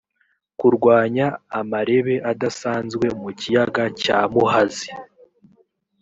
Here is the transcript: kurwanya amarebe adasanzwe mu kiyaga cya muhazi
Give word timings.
kurwanya 0.59 1.27
amarebe 1.59 2.15
adasanzwe 2.31 3.05
mu 3.19 3.29
kiyaga 3.39 3.83
cya 4.01 4.19
muhazi 4.33 4.87